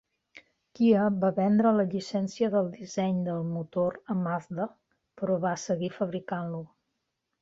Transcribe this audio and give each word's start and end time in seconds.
Kia 0.77 1.01
va 1.23 1.29
vendre 1.39 1.73
la 1.79 1.83
llicència 1.91 2.49
del 2.55 2.71
disseny 2.77 3.19
del 3.27 3.43
motor 3.57 4.01
a 4.15 4.17
Mazda, 4.23 4.67
però 5.23 5.39
va 5.45 5.53
seguir 5.69 5.93
fabricant-lo. 5.99 6.63